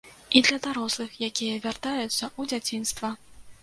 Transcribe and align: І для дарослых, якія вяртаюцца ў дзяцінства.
І 0.37 0.41
для 0.47 0.57
дарослых, 0.67 1.13
якія 1.29 1.61
вяртаюцца 1.69 2.11
ў 2.11 2.41
дзяцінства. 2.53 3.17